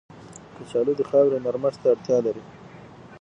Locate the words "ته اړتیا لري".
1.81-2.43